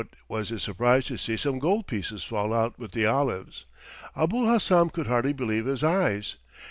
[0.01, 3.67] What was his surprise to see some gold pieces fall out with the olives.
[4.15, 6.37] Abul Hassan could hardly believe his eyes.